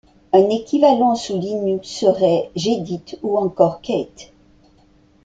Un 0.33 0.49
équivalent 0.49 1.13
sous 1.13 1.37
Linux 1.39 1.87
serait 1.87 2.49
Gedit 2.55 3.03
ou 3.21 3.37
encore 3.37 3.81
Kate. 3.81 4.31